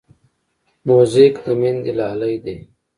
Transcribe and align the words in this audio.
موزیک 0.87 1.33
د 1.45 1.47
میندې 1.59 1.91
لالې 1.99 2.35
دی. 2.43 2.57